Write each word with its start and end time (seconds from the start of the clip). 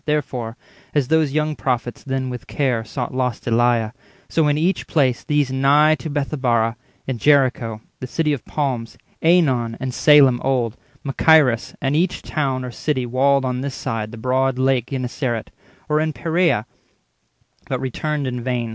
Therefore, 0.05 0.57
as 0.95 1.09
those 1.09 1.31
young 1.31 1.55
prophets 1.55 2.03
then 2.03 2.31
with 2.31 2.47
care 2.47 2.83
Sought 2.83 3.13
lost 3.13 3.45
Eliah, 3.45 3.91
so 4.27 4.47
in 4.47 4.57
each 4.57 4.87
place 4.87 5.23
these 5.23 5.51
Nigh 5.51 5.93
to 5.99 6.09
Bethabara—in 6.09 7.19
Jericho 7.19 7.75
20 7.77 7.87
The 7.99 8.07
city 8.07 8.33
of 8.33 8.43
palms, 8.43 8.97
AEnon, 9.21 9.77
and 9.79 9.93
Salem 9.93 10.41
old, 10.43 10.75
Machaerus, 11.05 11.75
and 11.79 11.95
each 11.95 12.23
town 12.23 12.65
or 12.65 12.71
city 12.71 13.05
walled 13.05 13.45
On 13.45 13.61
this 13.61 13.75
side 13.75 14.09
the 14.11 14.17
broad 14.17 14.57
lake 14.57 14.87
Genezaret, 14.89 15.49
Or 15.87 15.99
in 15.99 16.13
Peraea—but 16.13 17.79
returned 17.79 18.25
in 18.25 18.41
vain. 18.41 18.69